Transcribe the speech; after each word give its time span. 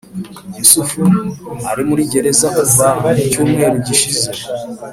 Yusufu 0.57 1.01
ari 1.71 1.83
muri 1.89 2.03
gereza 2.11 2.47
kuva 2.57 2.87
mu 3.01 3.09
cyumweru 3.31 3.75
gishize 3.85 4.27